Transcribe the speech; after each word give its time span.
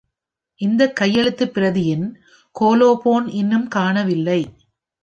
இந்த 0.61 0.93
கையெழுத்துப் 0.93 1.57
பிரதியின் 1.57 2.05
கோலோபோன் 2.59 3.27
இன்னும் 3.27 3.67
காணவில்லை. 3.67 4.41